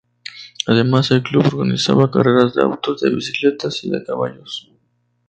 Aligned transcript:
Además, 0.65 1.11
el 1.11 1.21
club 1.21 1.45
organizaba 1.53 2.09
carreras 2.09 2.55
de 2.55 2.63
autos, 2.63 3.01
de 3.01 3.11
bicicletas 3.13 3.83
y 3.83 3.91
de 3.91 4.03
caballos. 4.03 4.67